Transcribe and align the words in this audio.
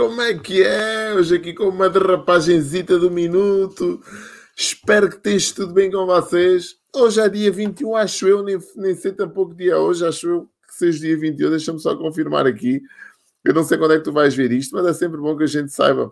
como 0.00 0.22
é 0.22 0.32
que 0.32 0.62
é? 0.62 1.12
Hoje 1.12 1.36
aqui 1.36 1.52
com 1.52 1.64
uma 1.64 1.90
derrapagenzita 1.90 2.98
do 2.98 3.10
minuto. 3.10 4.00
Espero 4.56 5.10
que 5.10 5.16
esteja 5.16 5.54
tudo 5.56 5.74
bem 5.74 5.90
com 5.90 6.06
vocês. 6.06 6.76
Hoje 6.96 7.20
é 7.20 7.28
dia 7.28 7.52
21, 7.52 7.94
acho 7.96 8.26
eu, 8.26 8.42
nem, 8.42 8.58
nem 8.76 8.94
sei 8.94 9.12
tampouco 9.12 9.54
dia 9.54 9.76
hoje, 9.78 10.06
acho 10.06 10.26
eu 10.26 10.50
que 10.66 10.74
seja 10.74 11.00
dia 11.00 11.18
21. 11.18 11.50
Deixa-me 11.50 11.78
só 11.78 11.94
confirmar 11.94 12.46
aqui. 12.46 12.80
Eu 13.44 13.52
não 13.52 13.62
sei 13.62 13.76
quando 13.76 13.92
é 13.92 13.98
que 13.98 14.04
tu 14.04 14.10
vais 14.10 14.34
ver 14.34 14.50
isto, 14.52 14.74
mas 14.74 14.86
é 14.86 14.94
sempre 14.94 15.18
bom 15.18 15.36
que 15.36 15.44
a 15.44 15.46
gente 15.46 15.70
saiba 15.70 16.10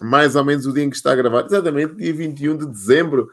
mais 0.00 0.34
ou 0.34 0.42
menos 0.42 0.64
o 0.64 0.72
dia 0.72 0.84
em 0.84 0.88
que 0.88 0.96
está 0.96 1.12
a 1.12 1.16
gravar. 1.16 1.44
Exatamente, 1.44 1.94
dia 1.96 2.14
21 2.14 2.56
de 2.56 2.66
dezembro 2.66 3.28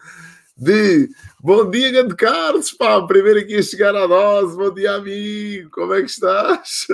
de 0.60 1.10
Bom 1.42 1.70
dia, 1.70 1.90
grande 1.90 2.16
Carlos, 2.16 2.74
pá, 2.74 3.02
primeiro 3.08 3.40
aqui 3.40 3.56
a 3.56 3.64
chegar 3.64 3.96
à 3.96 4.06
dose, 4.06 4.58
bom 4.58 4.74
dia, 4.74 4.92
amigo, 4.92 5.70
como 5.72 5.94
é 5.94 6.02
que 6.02 6.10
estás? 6.10 6.86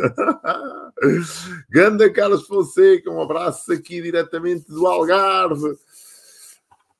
Ganda 1.67 2.07
Carlos 2.11 2.45
Fonseca, 2.45 3.09
um 3.09 3.19
abraço 3.19 3.73
aqui 3.73 4.03
diretamente 4.03 4.67
do 4.67 4.85
Algarve. 4.85 5.75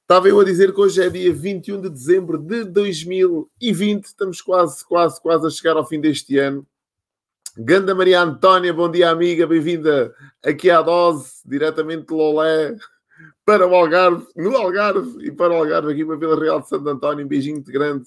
Estava 0.02 0.28
eu 0.28 0.40
a 0.40 0.44
dizer 0.44 0.74
que 0.74 0.82
hoje 0.82 1.04
é 1.04 1.10
dia 1.10 1.32
21 1.32 1.82
de 1.82 1.90
dezembro 1.90 2.40
de 2.40 2.64
2020, 2.64 4.06
estamos 4.06 4.42
quase, 4.42 4.84
quase, 4.84 5.22
quase 5.22 5.46
a 5.46 5.52
chegar 5.52 5.78
ao 5.78 5.86
fim 5.86 6.02
deste 6.02 6.40
ano. 6.40 6.66
Ganda 7.56 7.94
Maria 7.94 8.22
Antónia, 8.22 8.74
bom 8.74 8.90
dia, 8.90 9.12
amiga, 9.12 9.46
bem-vinda 9.46 10.14
aqui 10.44 10.72
à 10.72 10.82
dose, 10.82 11.32
diretamente 11.46 12.08
de 12.08 12.14
Lolé 12.14 12.76
para 13.46 13.68
o 13.68 13.76
Algarve, 13.76 14.26
no 14.36 14.58
Algarve 14.58 15.24
e 15.24 15.32
para 15.32 15.54
o 15.54 15.58
Algarve, 15.58 15.94
aqui 15.94 16.04
para 16.04 16.16
Vila 16.16 16.40
Real 16.40 16.60
de 16.60 16.68
Santo 16.68 16.90
António. 16.90 17.24
Um 17.24 17.28
beijinho 17.28 17.58
muito 17.58 17.72
grande 17.72 18.06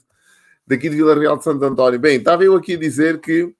daqui 0.66 0.90
de 0.90 0.96
Vila 0.96 1.14
Real 1.14 1.38
de 1.38 1.44
Santo 1.44 1.64
António. 1.64 1.98
Bem, 1.98 2.18
estava 2.18 2.42
eu 2.42 2.56
aqui 2.56 2.74
a 2.74 2.78
dizer 2.78 3.20
que 3.20 3.54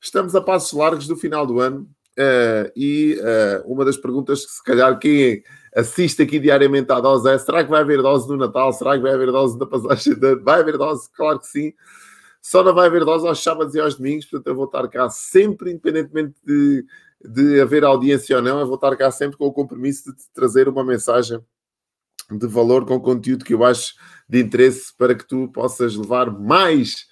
estamos 0.00 0.36
a 0.36 0.40
passos 0.42 0.72
largos 0.78 1.06
do 1.08 1.16
final 1.16 1.46
do 1.46 1.60
ano 1.60 1.88
uh, 2.18 2.70
e 2.76 3.18
uh, 3.18 3.72
uma 3.72 3.86
das 3.86 3.96
perguntas 3.96 4.44
que 4.44 4.52
se 4.52 4.62
calhar 4.62 4.98
quem 4.98 5.42
assiste 5.74 6.22
aqui 6.22 6.38
diariamente 6.38 6.92
à 6.92 7.00
dose 7.00 7.28
é 7.28 7.38
será 7.38 7.64
que 7.64 7.70
vai 7.70 7.80
haver 7.80 8.02
dose 8.02 8.28
no 8.28 8.36
Natal? 8.36 8.70
Será 8.74 8.94
que 8.94 9.02
vai 9.02 9.14
haver 9.14 9.32
dose 9.32 9.58
da 9.58 9.66
passagem 9.66 10.14
de 10.14 10.36
Vai 10.36 10.60
haver 10.60 10.76
dose? 10.76 11.08
Claro 11.16 11.40
que 11.40 11.46
sim. 11.46 11.72
Só 12.42 12.62
não 12.62 12.74
vai 12.74 12.88
haver 12.88 13.02
dose 13.02 13.26
aos 13.26 13.42
sábados 13.42 13.74
e 13.74 13.80
aos 13.80 13.94
domingos, 13.94 14.26
portanto 14.26 14.48
eu 14.48 14.54
vou 14.54 14.66
estar 14.66 14.86
cá 14.88 15.08
sempre, 15.08 15.70
independentemente 15.70 16.34
de 16.44 16.84
de 17.24 17.60
haver 17.60 17.84
audiência 17.84 18.36
ou 18.36 18.42
não, 18.42 18.60
eu 18.60 18.66
vou 18.66 18.74
estar 18.74 18.94
cá 18.96 19.10
sempre 19.10 19.36
com 19.38 19.46
o 19.46 19.52
compromisso 19.52 20.14
de 20.14 20.22
trazer 20.32 20.68
uma 20.68 20.84
mensagem 20.84 21.40
de 22.30 22.46
valor 22.46 22.84
com 22.84 23.00
conteúdo 23.00 23.44
que 23.44 23.54
eu 23.54 23.64
acho 23.64 23.94
de 24.28 24.40
interesse 24.40 24.94
para 24.96 25.14
que 25.14 25.26
tu 25.26 25.48
possas 25.48 25.96
levar 25.96 26.30
mais, 26.30 27.06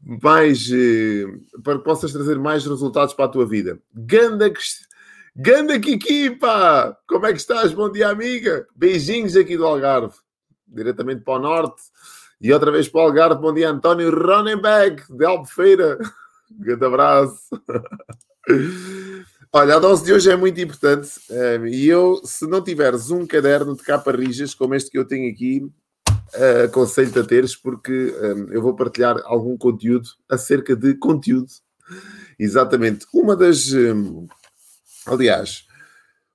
mais 0.00 0.68
eh, 0.72 1.24
para 1.62 1.78
que 1.78 1.84
possas 1.84 2.12
trazer 2.12 2.38
mais 2.38 2.64
resultados 2.66 3.14
para 3.14 3.26
a 3.26 3.28
tua 3.28 3.46
vida. 3.46 3.78
Ganda, 3.94 4.52
Ganda 5.36 5.78
Kiki, 5.78 6.30
pá! 6.30 6.96
Como 7.06 7.26
é 7.26 7.32
que 7.32 7.38
estás? 7.38 7.72
Bom 7.72 7.90
dia, 7.90 8.08
amiga! 8.08 8.66
Beijinhos 8.74 9.36
aqui 9.36 9.56
do 9.56 9.66
Algarve, 9.66 10.14
diretamente 10.66 11.22
para 11.22 11.34
o 11.34 11.38
Norte. 11.38 11.82
E 12.40 12.52
outra 12.52 12.70
vez 12.70 12.88
para 12.88 13.00
o 13.00 13.04
Algarve, 13.04 13.40
bom 13.40 13.52
dia, 13.52 13.70
António 13.70 14.10
Ronenberg, 14.10 15.02
de 15.08 15.24
Albufeira. 15.24 15.98
Grande 16.50 16.84
abraço. 16.84 17.48
Olha, 19.52 19.74
a 19.74 19.78
dose 19.80 20.04
de 20.04 20.12
hoje 20.12 20.30
é 20.30 20.36
muito 20.36 20.60
importante 20.60 21.10
ehm, 21.28 21.66
e 21.66 21.88
eu, 21.88 22.20
se 22.24 22.46
não 22.46 22.62
tiveres 22.62 23.10
um 23.10 23.26
caderno 23.26 23.74
de 23.74 23.82
capa 23.82 24.12
rijas 24.12 24.54
como 24.54 24.76
este 24.76 24.92
que 24.92 24.96
eu 24.96 25.04
tenho 25.04 25.28
aqui, 25.28 25.68
uh, 26.08 26.66
aconselho-te 26.66 27.18
a 27.18 27.24
teres 27.24 27.56
porque 27.56 27.90
um, 27.92 28.24
ehm, 28.24 28.52
eu 28.52 28.62
vou 28.62 28.76
partilhar 28.76 29.16
algum 29.24 29.58
conteúdo 29.58 30.08
acerca 30.30 30.76
de 30.76 30.94
conteúdo. 30.94 31.48
Exatamente. 32.38 33.04
Uma 33.12 33.34
das. 33.34 33.72
Um, 33.72 34.28
aliás, 35.04 35.66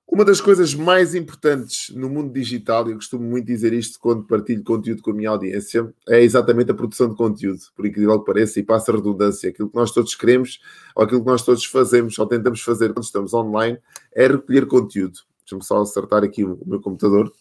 uma 0.08 0.24
das 0.24 0.40
coisas 0.40 0.72
mais 0.72 1.14
importantes 1.14 1.90
no 1.94 2.08
mundo 2.08 2.32
digital, 2.32 2.88
e 2.88 2.92
eu 2.92 2.96
costumo 2.96 3.24
muito 3.24 3.46
dizer 3.46 3.72
isto 3.72 3.98
quando 3.98 4.24
partilho 4.24 4.62
conteúdo 4.62 5.02
com 5.02 5.10
a 5.10 5.14
minha 5.14 5.30
audiência, 5.30 5.92
é 6.08 6.22
exatamente 6.22 6.70
a 6.70 6.74
produção 6.74 7.08
de 7.08 7.16
conteúdo, 7.16 7.60
por 7.74 7.84
incrível 7.84 8.18
que 8.20 8.26
pareça, 8.26 8.60
e 8.60 8.62
passa 8.62 8.92
a 8.92 8.94
redundância. 8.94 9.50
Aquilo 9.50 9.68
que 9.68 9.76
nós 9.76 9.90
todos 9.90 10.14
queremos, 10.14 10.60
ou 10.94 11.02
aquilo 11.02 11.20
que 11.20 11.26
nós 11.26 11.42
todos 11.42 11.64
fazemos, 11.64 12.18
ou 12.18 12.26
tentamos 12.26 12.62
fazer 12.62 12.92
quando 12.94 13.04
estamos 13.04 13.34
online, 13.34 13.78
é 14.14 14.28
recolher 14.28 14.66
conteúdo. 14.66 15.18
Deixa-me 15.40 15.64
só 15.64 15.80
acertar 15.80 16.22
aqui 16.22 16.44
o 16.44 16.58
meu 16.64 16.80
computador. 16.80 17.32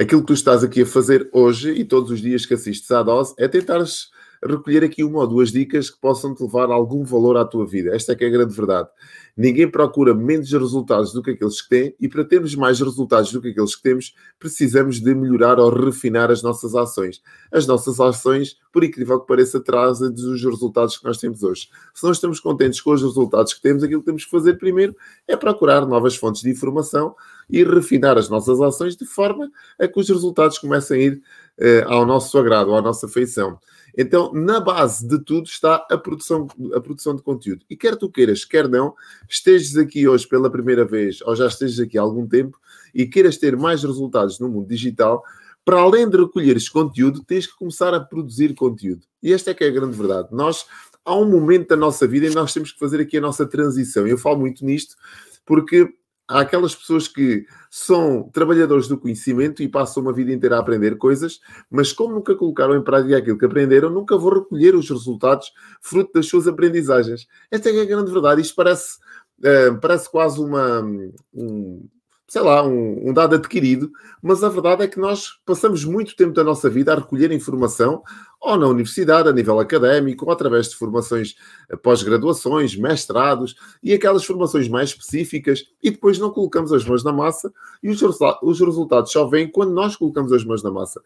Aquilo 0.00 0.22
que 0.22 0.28
tu 0.28 0.34
estás 0.34 0.64
aqui 0.64 0.82
a 0.82 0.86
fazer 0.86 1.28
hoje 1.32 1.70
e 1.72 1.84
todos 1.84 2.10
os 2.10 2.20
dias 2.20 2.44
que 2.44 2.54
assistes 2.54 2.90
à 2.90 3.02
dose 3.02 3.34
é 3.38 3.46
tentares 3.46 4.10
recolher 4.44 4.84
aqui 4.84 5.02
uma 5.02 5.20
ou 5.20 5.26
duas 5.26 5.50
dicas 5.50 5.90
que 5.90 5.98
possam 5.98 6.34
te 6.34 6.42
levar 6.42 6.70
algum 6.70 7.02
valor 7.04 7.36
à 7.36 7.44
tua 7.44 7.66
vida. 7.66 7.94
Esta 7.94 8.12
é 8.12 8.14
que 8.14 8.24
é 8.24 8.28
a 8.28 8.30
grande 8.30 8.54
verdade. 8.54 8.88
Ninguém 9.36 9.68
procura 9.68 10.14
menos 10.14 10.52
resultados 10.52 11.12
do 11.12 11.22
que 11.22 11.32
aqueles 11.32 11.60
que 11.60 11.68
têm 11.68 11.94
e 11.98 12.08
para 12.08 12.24
termos 12.24 12.54
mais 12.54 12.78
resultados 12.78 13.32
do 13.32 13.40
que 13.40 13.48
aqueles 13.48 13.74
que 13.74 13.82
temos, 13.82 14.14
precisamos 14.38 15.00
de 15.00 15.14
melhorar 15.14 15.58
ou 15.58 15.70
refinar 15.70 16.30
as 16.30 16.42
nossas 16.42 16.74
ações. 16.74 17.20
As 17.50 17.66
nossas 17.66 17.98
ações, 17.98 18.56
por 18.72 18.84
incrível 18.84 19.18
que 19.18 19.26
pareça, 19.26 19.58
trazem-nos 19.60 20.22
os 20.22 20.44
resultados 20.44 20.96
que 20.98 21.04
nós 21.04 21.18
temos 21.18 21.42
hoje. 21.42 21.68
Se 21.92 22.04
não 22.04 22.12
estamos 22.12 22.38
contentes 22.38 22.80
com 22.80 22.92
os 22.92 23.02
resultados 23.02 23.54
que 23.54 23.62
temos, 23.62 23.82
aquilo 23.82 24.00
que 24.00 24.06
temos 24.06 24.24
que 24.24 24.30
fazer 24.30 24.54
primeiro 24.54 24.94
é 25.26 25.36
procurar 25.36 25.84
novas 25.84 26.14
fontes 26.14 26.42
de 26.42 26.50
informação 26.50 27.16
e 27.50 27.64
refinar 27.64 28.16
as 28.16 28.28
nossas 28.28 28.60
ações 28.60 28.96
de 28.96 29.04
forma 29.04 29.50
a 29.80 29.88
que 29.88 29.98
os 29.98 30.08
resultados 30.08 30.58
comecem 30.58 31.00
a 31.00 31.04
ir 31.04 31.22
uh, 31.58 31.92
ao 31.92 32.06
nosso 32.06 32.38
agrado, 32.38 32.74
à 32.74 32.80
nossa 32.80 33.08
feição. 33.08 33.58
Então, 33.96 34.32
na 34.32 34.60
base 34.60 35.06
de 35.06 35.18
tudo 35.18 35.46
está 35.46 35.86
a 35.90 35.96
produção, 35.96 36.48
a 36.74 36.80
produção 36.80 37.14
de 37.14 37.22
conteúdo. 37.22 37.64
E 37.70 37.76
quer 37.76 37.96
tu 37.96 38.10
queiras, 38.10 38.44
quer 38.44 38.68
não, 38.68 38.94
estejas 39.28 39.76
aqui 39.76 40.08
hoje 40.08 40.26
pela 40.26 40.50
primeira 40.50 40.84
vez 40.84 41.20
ou 41.22 41.36
já 41.36 41.46
estejas 41.46 41.78
aqui 41.78 41.96
há 41.96 42.02
algum 42.02 42.26
tempo 42.26 42.58
e 42.94 43.06
queiras 43.06 43.36
ter 43.36 43.56
mais 43.56 43.82
resultados 43.82 44.38
no 44.40 44.48
mundo 44.48 44.68
digital, 44.68 45.22
para 45.64 45.80
além 45.80 46.08
de 46.08 46.16
recolheres 46.16 46.68
conteúdo, 46.68 47.24
tens 47.24 47.46
que 47.46 47.56
começar 47.56 47.94
a 47.94 48.00
produzir 48.00 48.54
conteúdo. 48.54 49.06
E 49.22 49.32
esta 49.32 49.50
é 49.50 49.54
que 49.54 49.64
é 49.64 49.68
a 49.68 49.72
grande 49.72 49.96
verdade. 49.96 50.28
Nós, 50.32 50.66
há 51.04 51.16
um 51.16 51.28
momento 51.28 51.68
da 51.68 51.76
nossa 51.76 52.06
vida 52.06 52.26
em 52.26 52.30
que 52.30 52.34
nós 52.34 52.52
temos 52.52 52.72
que 52.72 52.78
fazer 52.78 53.00
aqui 53.00 53.16
a 53.16 53.20
nossa 53.20 53.46
transição. 53.46 54.06
Eu 54.06 54.18
falo 54.18 54.40
muito 54.40 54.64
nisto 54.64 54.94
porque 55.46 55.88
há 56.28 56.40
aquelas 56.40 56.74
pessoas 56.74 57.06
que 57.06 57.46
são 57.70 58.28
trabalhadores 58.32 58.88
do 58.88 58.98
conhecimento 58.98 59.62
e 59.62 59.68
passam 59.68 60.02
uma 60.02 60.12
vida 60.12 60.32
inteira 60.32 60.56
a 60.56 60.60
aprender 60.60 60.96
coisas, 60.96 61.40
mas 61.70 61.92
como 61.92 62.14
nunca 62.14 62.34
colocaram 62.34 62.76
em 62.76 62.82
prática 62.82 63.18
aquilo 63.18 63.38
que 63.38 63.44
aprenderam, 63.44 63.90
nunca 63.90 64.16
vão 64.16 64.34
recolher 64.34 64.74
os 64.74 64.88
resultados 64.88 65.52
fruto 65.80 66.12
das 66.14 66.26
suas 66.26 66.48
aprendizagens. 66.48 67.26
Esta 67.50 67.70
é 67.70 67.82
a 67.82 67.84
grande 67.84 68.10
verdade. 68.10 68.40
Isto 68.40 68.54
parece, 68.54 68.98
uh, 69.40 69.78
parece 69.80 70.10
quase 70.10 70.40
uma, 70.40 70.80
um, 71.34 71.86
sei 72.34 72.42
lá, 72.42 72.66
um, 72.66 73.10
um, 73.10 73.12
dado 73.12 73.36
adquirido, 73.36 73.92
mas 74.20 74.42
a 74.42 74.48
verdade 74.48 74.82
é 74.82 74.88
que 74.88 74.98
nós 74.98 75.38
passamos 75.46 75.84
muito 75.84 76.16
tempo 76.16 76.32
da 76.32 76.42
nossa 76.42 76.68
vida 76.68 76.92
a 76.92 76.96
recolher 76.96 77.30
informação, 77.30 78.02
ou 78.40 78.56
na 78.56 78.66
universidade, 78.66 79.28
a 79.28 79.32
nível 79.32 79.60
académico, 79.60 80.26
ou 80.26 80.32
através 80.32 80.68
de 80.68 80.74
formações 80.74 81.36
eh, 81.70 81.76
pós-graduações, 81.76 82.74
mestrados 82.74 83.54
e 83.80 83.94
aquelas 83.94 84.24
formações 84.24 84.68
mais 84.68 84.88
específicas, 84.88 85.62
e 85.80 85.92
depois 85.92 86.18
não 86.18 86.28
colocamos 86.28 86.72
as 86.72 86.84
mãos 86.84 87.04
na 87.04 87.12
massa, 87.12 87.54
e 87.80 87.88
os, 87.88 88.02
os 88.42 88.60
resultados 88.60 89.12
só 89.12 89.28
vêm 89.28 89.48
quando 89.48 89.72
nós 89.72 89.94
colocamos 89.94 90.32
as 90.32 90.44
mãos 90.44 90.60
na 90.60 90.72
massa. 90.72 91.00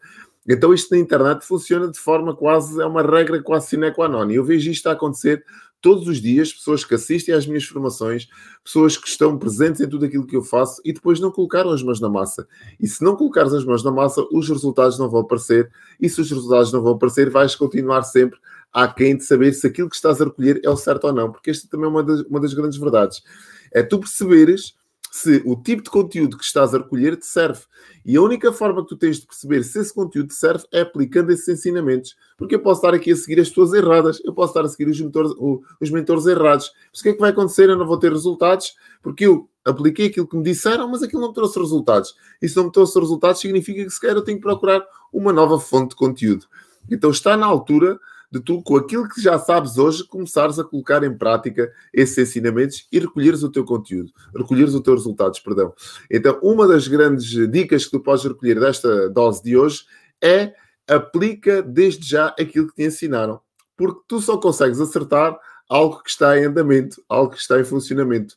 Então 0.47 0.73
isto 0.73 0.95
na 0.95 0.99
internet 0.99 1.45
funciona 1.45 1.91
de 1.91 1.99
forma 1.99 2.35
quase, 2.35 2.81
é 2.81 2.85
uma 2.87 3.03
regra 3.03 3.39
quase 3.43 3.67
sine 3.67 3.91
qua 3.91 4.09
non. 4.09 4.31
E 4.31 4.35
eu 4.35 4.43
vejo 4.43 4.71
isto 4.71 4.87
a 4.87 4.93
acontecer 4.93 5.45
todos 5.81 6.07
os 6.07 6.21
dias, 6.21 6.53
pessoas 6.53 6.83
que 6.83 6.95
assistem 6.95 7.33
às 7.33 7.47
minhas 7.47 7.63
formações, 7.63 8.27
pessoas 8.63 8.97
que 8.97 9.07
estão 9.07 9.37
presentes 9.37 9.81
em 9.81 9.87
tudo 9.87 10.05
aquilo 10.05 10.25
que 10.25 10.35
eu 10.35 10.43
faço 10.43 10.81
e 10.83 10.93
depois 10.93 11.19
não 11.19 11.31
colocaram 11.31 11.71
as 11.71 11.81
mãos 11.81 11.99
na 11.99 12.09
massa. 12.09 12.47
E 12.79 12.87
se 12.87 13.03
não 13.03 13.15
colocares 13.15 13.53
as 13.53 13.63
mãos 13.63 13.83
na 13.83 13.91
massa, 13.91 14.25
os 14.31 14.49
resultados 14.49 14.99
não 14.99 15.09
vão 15.09 15.21
aparecer. 15.21 15.71
E 15.99 16.09
se 16.09 16.19
os 16.21 16.29
resultados 16.29 16.71
não 16.73 16.81
vão 16.81 16.93
aparecer, 16.93 17.29
vais 17.29 17.55
continuar 17.55 18.03
sempre 18.03 18.39
aquém 18.71 19.17
de 19.17 19.23
saber 19.23 19.53
se 19.53 19.65
aquilo 19.65 19.89
que 19.89 19.95
estás 19.95 20.21
a 20.21 20.25
recolher 20.25 20.61
é 20.63 20.69
o 20.69 20.77
certo 20.77 21.05
ou 21.05 21.13
não. 21.13 21.31
Porque 21.31 21.49
esta 21.49 21.67
também 21.67 21.85
é 21.85 21.89
uma 21.89 22.03
das, 22.03 22.21
uma 22.21 22.39
das 22.39 22.53
grandes 22.53 22.77
verdades. 22.77 23.23
É 23.71 23.81
tu 23.83 23.99
perceberes 23.99 24.78
se 25.11 25.41
o 25.45 25.55
tipo 25.55 25.83
de 25.83 25.89
conteúdo 25.89 26.37
que 26.37 26.43
estás 26.43 26.73
a 26.73 26.77
recolher 26.77 27.17
te 27.17 27.25
serve. 27.25 27.61
E 28.05 28.15
a 28.15 28.21
única 28.21 28.51
forma 28.53 28.83
que 28.83 28.89
tu 28.89 28.97
tens 28.97 29.19
de 29.19 29.27
perceber 29.27 29.63
se 29.63 29.79
esse 29.79 29.93
conteúdo 29.93 30.29
te 30.29 30.35
serve 30.35 30.65
é 30.71 30.81
aplicando 30.81 31.31
esses 31.31 31.47
ensinamentos. 31.47 32.15
Porque 32.37 32.55
eu 32.55 32.59
posso 32.59 32.79
estar 32.79 32.93
aqui 32.93 33.11
a 33.11 33.15
seguir 33.15 33.39
as 33.39 33.49
pessoas 33.49 33.73
erradas, 33.73 34.21
eu 34.23 34.33
posso 34.33 34.51
estar 34.51 34.65
a 34.65 34.69
seguir 34.69 34.89
os 34.89 34.99
mentores, 34.99 35.31
os 35.79 35.89
mentores 35.89 36.25
errados. 36.25 36.71
Mas 36.91 36.99
o 36.99 37.03
que 37.03 37.09
é 37.09 37.13
que 37.13 37.19
vai 37.19 37.31
acontecer? 37.31 37.69
Eu 37.69 37.77
não 37.77 37.87
vou 37.87 37.97
ter 37.97 38.11
resultados 38.11 38.75
porque 39.01 39.25
eu 39.25 39.49
apliquei 39.65 40.07
aquilo 40.07 40.27
que 40.27 40.37
me 40.37 40.43
disseram, 40.43 40.87
mas 40.87 41.03
aquilo 41.03 41.21
não 41.21 41.29
me 41.29 41.35
trouxe 41.35 41.59
resultados. 41.59 42.15
E 42.41 42.47
se 42.47 42.55
não 42.55 42.65
me 42.65 42.71
trouxe 42.71 42.99
resultados, 42.99 43.41
significa 43.41 43.83
que 43.83 43.89
sequer 43.89 44.15
eu 44.15 44.21
tenho 44.21 44.37
que 44.37 44.43
procurar 44.43 44.85
uma 45.11 45.33
nova 45.33 45.59
fonte 45.59 45.89
de 45.89 45.95
conteúdo. 45.95 46.45
Então 46.89 47.09
está 47.09 47.35
na 47.35 47.45
altura 47.45 47.99
de 48.31 48.39
tu, 48.39 48.61
com 48.61 48.75
aquilo 48.75 49.09
que 49.09 49.21
já 49.21 49.39
sabes 49.39 49.77
hoje, 49.77 50.05
começares 50.05 50.59
a 50.59 50.63
colocar 50.63 51.03
em 51.03 51.17
prática 51.17 51.71
esses 51.93 52.17
ensinamentos 52.17 52.87
e 52.91 52.99
recolheres 52.99 53.41
o 53.41 53.51
teu 53.51 53.65
conteúdo, 53.65 54.11
recolheres 54.35 54.73
os 54.73 54.81
teus 54.81 54.99
resultados, 55.01 55.39
perdão. 55.39 55.73
Então, 56.09 56.39
uma 56.41 56.67
das 56.67 56.87
grandes 56.87 57.29
dicas 57.49 57.85
que 57.85 57.91
tu 57.91 57.99
podes 57.99 58.23
recolher 58.23 58.59
desta 58.59 59.09
dose 59.09 59.43
de 59.43 59.57
hoje 59.57 59.83
é 60.21 60.53
aplica 60.87 61.61
desde 61.61 62.07
já 62.07 62.27
aquilo 62.39 62.67
que 62.67 62.75
te 62.75 62.83
ensinaram, 62.83 63.39
porque 63.75 64.01
tu 64.07 64.19
só 64.19 64.37
consegues 64.37 64.79
acertar 64.79 65.37
algo 65.69 66.01
que 66.03 66.09
está 66.09 66.37
em 66.37 66.45
andamento, 66.45 67.01
algo 67.07 67.31
que 67.31 67.39
está 67.39 67.59
em 67.59 67.63
funcionamento. 67.63 68.35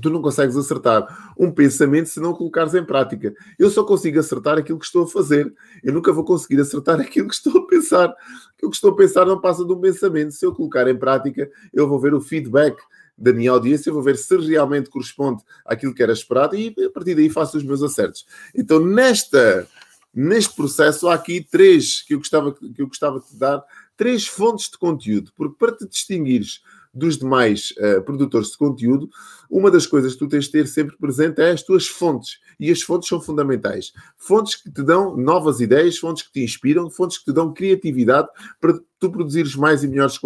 Tu 0.00 0.10
não 0.10 0.20
consegues 0.20 0.56
acertar 0.56 1.34
um 1.38 1.50
pensamento 1.50 2.08
se 2.08 2.20
não 2.20 2.32
colocares 2.32 2.74
em 2.74 2.84
prática. 2.84 3.34
Eu 3.58 3.70
só 3.70 3.84
consigo 3.84 4.18
acertar 4.18 4.58
aquilo 4.58 4.78
que 4.78 4.84
estou 4.84 5.04
a 5.04 5.06
fazer. 5.06 5.52
Eu 5.82 5.92
nunca 5.92 6.12
vou 6.12 6.24
conseguir 6.24 6.60
acertar 6.60 6.98
aquilo 7.00 7.28
que 7.28 7.34
estou 7.34 7.58
a 7.58 7.66
pensar. 7.66 8.14
Aquilo 8.56 8.70
que 8.70 8.76
estou 8.76 8.90
a 8.90 8.96
pensar 8.96 9.24
não 9.26 9.40
passa 9.40 9.64
de 9.64 9.72
um 9.72 9.80
pensamento. 9.80 10.32
Se 10.32 10.44
eu 10.44 10.54
colocar 10.54 10.88
em 10.88 10.96
prática, 10.96 11.48
eu 11.72 11.88
vou 11.88 11.98
ver 12.00 12.14
o 12.14 12.20
feedback 12.20 12.76
da 13.16 13.32
minha 13.32 13.52
audiência, 13.52 13.92
vou 13.92 14.02
ver 14.02 14.16
se 14.16 14.36
realmente 14.36 14.90
corresponde 14.90 15.42
àquilo 15.64 15.94
que 15.94 16.02
era 16.02 16.12
esperado 16.12 16.56
e 16.56 16.74
a 16.84 16.90
partir 16.90 17.14
daí 17.14 17.30
faço 17.30 17.56
os 17.56 17.62
meus 17.62 17.80
acertos. 17.80 18.26
Então, 18.52 18.84
nesta, 18.84 19.68
neste 20.12 20.56
processo, 20.56 21.06
há 21.06 21.14
aqui 21.14 21.40
três 21.40 22.02
que 22.02 22.14
eu 22.14 22.18
gostava, 22.18 22.52
que 22.52 22.82
eu 22.82 22.88
gostava 22.88 23.20
de 23.20 23.26
te 23.26 23.36
dar, 23.36 23.62
três 23.96 24.26
fontes 24.26 24.68
de 24.68 24.76
conteúdo, 24.76 25.32
porque 25.36 25.54
para 25.56 25.76
te 25.76 25.86
distinguires 25.86 26.60
dos 26.94 27.18
demais 27.18 27.74
uh, 27.78 28.02
produtores 28.02 28.50
de 28.50 28.58
conteúdo, 28.58 29.08
uma 29.50 29.70
das 29.70 29.86
coisas 29.86 30.12
que 30.12 30.18
tu 30.18 30.28
tens 30.28 30.44
de 30.44 30.52
ter 30.52 30.66
sempre 30.66 30.96
presente 30.96 31.40
é 31.40 31.50
as 31.50 31.62
tuas 31.62 31.86
fontes. 31.86 32.38
E 32.58 32.70
as 32.70 32.82
fontes 32.82 33.08
são 33.08 33.20
fundamentais. 33.20 33.92
Fontes 34.16 34.56
que 34.56 34.70
te 34.70 34.82
dão 34.82 35.16
novas 35.16 35.60
ideias, 35.60 35.98
fontes 35.98 36.22
que 36.22 36.32
te 36.32 36.42
inspiram, 36.42 36.88
fontes 36.88 37.18
que 37.18 37.24
te 37.24 37.32
dão 37.32 37.52
criatividade 37.52 38.28
para 38.60 38.78
tu 38.98 39.10
produzires 39.10 39.54
mais 39.54 39.82
e, 39.82 39.88
melhores, 39.88 40.18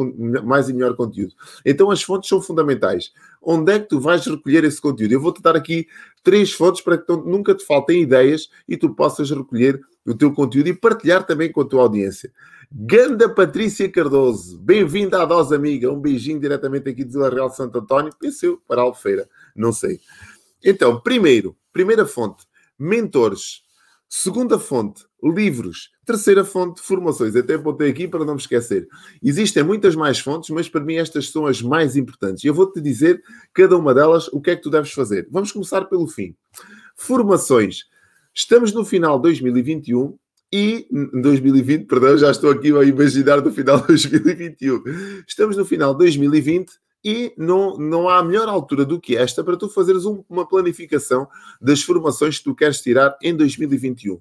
mais 0.44 0.68
e 0.68 0.72
melhor 0.72 0.94
conteúdo. 0.94 1.34
Então 1.64 1.90
as 1.90 2.02
fontes 2.02 2.28
são 2.28 2.40
fundamentais. 2.40 3.12
Onde 3.42 3.72
é 3.72 3.78
que 3.78 3.88
tu 3.88 3.98
vais 3.98 4.24
recolher 4.26 4.64
esse 4.64 4.80
conteúdo? 4.80 5.12
Eu 5.12 5.20
vou-te 5.20 5.42
dar 5.42 5.56
aqui 5.56 5.86
três 6.22 6.52
fontes 6.52 6.82
para 6.82 6.98
que 6.98 7.10
nunca 7.10 7.54
te 7.54 7.64
faltem 7.64 8.02
ideias 8.02 8.48
e 8.68 8.76
tu 8.76 8.94
possas 8.94 9.30
recolher 9.30 9.80
o 10.06 10.14
teu 10.14 10.32
conteúdo 10.32 10.68
e 10.68 10.74
partilhar 10.74 11.26
também 11.26 11.50
com 11.50 11.60
a 11.60 11.64
tua 11.64 11.82
audiência. 11.82 12.32
Ganda 12.70 13.30
Patrícia 13.30 13.90
Cardoso, 13.90 14.58
bem-vinda 14.58 15.22
à 15.22 15.24
Dose 15.24 15.54
Amiga. 15.54 15.90
Um 15.90 15.98
beijinho 15.98 16.38
diretamente 16.38 16.90
aqui 16.90 17.02
de 17.02 17.10
Vila 17.10 17.30
Real 17.30 17.48
Santo 17.48 17.78
António. 17.78 18.12
Penseu 18.20 18.60
para 18.68 18.82
Albufeira, 18.82 19.26
não 19.56 19.72
sei. 19.72 19.98
Então, 20.62 21.00
primeiro, 21.00 21.56
primeira 21.72 22.04
fonte, 22.04 22.44
mentores. 22.78 23.62
Segunda 24.06 24.58
fonte, 24.58 25.06
livros. 25.22 25.90
Terceira 26.04 26.44
fonte, 26.44 26.82
formações. 26.82 27.34
Até 27.34 27.54
apontei 27.54 27.88
aqui 27.88 28.06
para 28.06 28.24
não 28.24 28.34
me 28.34 28.40
esquecer. 28.40 28.86
Existem 29.22 29.62
muitas 29.62 29.96
mais 29.96 30.18
fontes, 30.18 30.50
mas 30.50 30.68
para 30.68 30.84
mim 30.84 30.96
estas 30.96 31.30
são 31.30 31.46
as 31.46 31.62
mais 31.62 31.96
importantes. 31.96 32.44
Eu 32.44 32.52
vou-te 32.52 32.82
dizer, 32.82 33.22
cada 33.54 33.78
uma 33.78 33.94
delas, 33.94 34.28
o 34.28 34.42
que 34.42 34.50
é 34.50 34.56
que 34.56 34.62
tu 34.62 34.68
deves 34.68 34.92
fazer. 34.92 35.26
Vamos 35.30 35.52
começar 35.52 35.86
pelo 35.86 36.06
fim. 36.06 36.36
Formações. 36.94 37.86
Estamos 38.34 38.74
no 38.74 38.84
final 38.84 39.16
de 39.16 39.22
2021 39.22 40.18
e 40.52 40.86
em 40.90 41.20
2020, 41.20 41.86
perdão, 41.86 42.16
já 42.16 42.30
estou 42.30 42.50
aqui 42.50 42.72
a 42.72 42.82
imaginar 42.82 43.40
do 43.40 43.52
final 43.52 43.80
de 43.80 43.88
2021. 43.88 44.82
Estamos 45.26 45.56
no 45.56 45.64
final 45.64 45.92
de 45.92 45.98
2020 45.98 46.72
e 47.04 47.32
não, 47.36 47.76
não 47.76 48.08
há 48.08 48.22
melhor 48.22 48.48
altura 48.48 48.84
do 48.84 49.00
que 49.00 49.16
esta 49.16 49.44
para 49.44 49.56
tu 49.56 49.68
fazeres 49.68 50.04
um, 50.04 50.24
uma 50.28 50.48
planificação 50.48 51.28
das 51.60 51.82
formações 51.82 52.38
que 52.38 52.44
tu 52.44 52.54
queres 52.54 52.80
tirar 52.80 53.16
em 53.22 53.36
2021. 53.36 54.18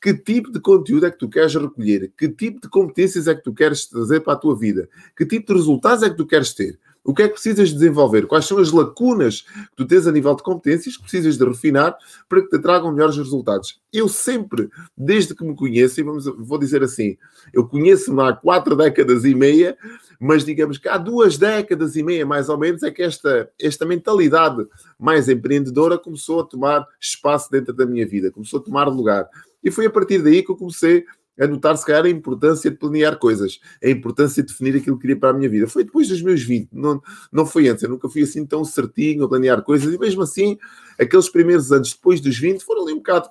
Que 0.00 0.14
tipo 0.14 0.50
de 0.50 0.60
conteúdo 0.60 1.06
é 1.06 1.10
que 1.10 1.18
tu 1.18 1.28
queres 1.28 1.54
recolher? 1.54 2.12
Que 2.16 2.28
tipo 2.28 2.60
de 2.60 2.68
competências 2.68 3.28
é 3.28 3.34
que 3.34 3.42
tu 3.42 3.52
queres 3.52 3.86
trazer 3.86 4.20
para 4.20 4.34
a 4.34 4.36
tua 4.36 4.56
vida? 4.58 4.88
Que 5.16 5.26
tipo 5.26 5.46
de 5.46 5.58
resultados 5.58 6.02
é 6.02 6.10
que 6.10 6.16
tu 6.16 6.26
queres 6.26 6.54
ter? 6.54 6.78
O 7.06 7.14
que 7.14 7.22
é 7.22 7.28
que 7.28 7.34
precisas 7.34 7.72
desenvolver? 7.72 8.26
Quais 8.26 8.46
são 8.46 8.58
as 8.58 8.72
lacunas 8.72 9.42
que 9.42 9.76
tu 9.76 9.86
tens 9.86 10.08
a 10.08 10.12
nível 10.12 10.34
de 10.34 10.42
competências 10.42 10.96
que 10.96 11.02
precisas 11.02 11.38
de 11.38 11.44
refinar 11.44 11.96
para 12.28 12.42
que 12.42 12.48
te 12.48 12.58
tragam 12.58 12.90
melhores 12.90 13.16
resultados? 13.16 13.80
Eu 13.92 14.08
sempre, 14.08 14.68
desde 14.98 15.32
que 15.32 15.44
me 15.44 15.54
conheço, 15.54 16.00
e 16.00 16.02
vamos, 16.02 16.24
vou 16.26 16.58
dizer 16.58 16.82
assim, 16.82 17.16
eu 17.52 17.64
conheço-me 17.64 18.20
há 18.22 18.32
quatro 18.32 18.74
décadas 18.74 19.24
e 19.24 19.36
meia, 19.36 19.78
mas 20.18 20.44
digamos 20.44 20.78
que 20.78 20.88
há 20.88 20.98
duas 20.98 21.38
décadas 21.38 21.94
e 21.94 22.02
meia, 22.02 22.26
mais 22.26 22.48
ou 22.48 22.58
menos, 22.58 22.82
é 22.82 22.90
que 22.90 23.04
esta, 23.04 23.48
esta 23.60 23.86
mentalidade 23.86 24.66
mais 24.98 25.28
empreendedora 25.28 25.96
começou 25.96 26.40
a 26.40 26.44
tomar 26.44 26.84
espaço 27.00 27.48
dentro 27.52 27.72
da 27.72 27.86
minha 27.86 28.04
vida, 28.04 28.32
começou 28.32 28.58
a 28.58 28.62
tomar 28.64 28.88
lugar. 28.88 29.28
E 29.62 29.70
foi 29.70 29.86
a 29.86 29.90
partir 29.90 30.18
daí 30.18 30.42
que 30.42 30.50
eu 30.50 30.56
comecei 30.56 31.04
a 31.38 31.46
notar, 31.46 31.76
se 31.76 31.84
calhar, 31.84 32.04
a 32.04 32.08
importância 32.08 32.70
de 32.70 32.76
planear 32.76 33.18
coisas, 33.18 33.60
a 33.82 33.88
importância 33.88 34.42
de 34.42 34.48
definir 34.48 34.76
aquilo 34.76 34.96
que 34.96 35.02
queria 35.02 35.18
para 35.18 35.30
a 35.30 35.32
minha 35.32 35.48
vida. 35.48 35.66
Foi 35.66 35.84
depois 35.84 36.08
dos 36.08 36.22
meus 36.22 36.42
20, 36.42 36.70
não, 36.72 37.00
não 37.30 37.44
foi 37.44 37.68
antes. 37.68 37.82
Eu 37.82 37.90
nunca 37.90 38.08
fui 38.08 38.22
assim 38.22 38.46
tão 38.46 38.64
certinho 38.64 39.24
a 39.24 39.28
planear 39.28 39.62
coisas, 39.62 39.92
e 39.92 39.98
mesmo 39.98 40.22
assim, 40.22 40.56
aqueles 40.98 41.28
primeiros 41.28 41.70
anos 41.72 41.92
depois 41.92 42.20
dos 42.20 42.38
20 42.38 42.62
foram 42.62 42.82
ali 42.82 42.92
um 42.92 42.98
bocado 42.98 43.30